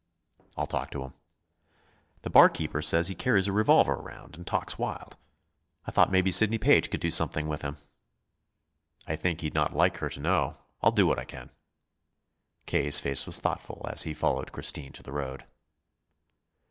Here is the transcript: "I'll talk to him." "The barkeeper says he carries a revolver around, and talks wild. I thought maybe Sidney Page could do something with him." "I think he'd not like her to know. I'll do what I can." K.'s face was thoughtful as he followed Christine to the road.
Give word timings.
"I'll 0.57 0.65
talk 0.65 0.89
to 0.93 1.03
him." 1.03 1.13
"The 2.23 2.31
barkeeper 2.31 2.81
says 2.81 3.07
he 3.07 3.13
carries 3.13 3.45
a 3.45 3.51
revolver 3.51 3.93
around, 3.93 4.35
and 4.35 4.47
talks 4.47 4.79
wild. 4.79 5.15
I 5.85 5.91
thought 5.91 6.11
maybe 6.11 6.31
Sidney 6.31 6.57
Page 6.57 6.89
could 6.89 6.99
do 7.01 7.11
something 7.11 7.47
with 7.47 7.61
him." 7.61 7.77
"I 9.05 9.15
think 9.15 9.41
he'd 9.41 9.53
not 9.53 9.75
like 9.75 9.97
her 9.97 10.09
to 10.09 10.19
know. 10.19 10.57
I'll 10.81 10.89
do 10.91 11.05
what 11.05 11.19
I 11.19 11.25
can." 11.25 11.51
K.'s 12.65 12.99
face 12.99 13.27
was 13.27 13.39
thoughtful 13.39 13.85
as 13.91 14.01
he 14.01 14.15
followed 14.15 14.51
Christine 14.51 14.91
to 14.93 15.03
the 15.03 15.11
road. 15.11 15.43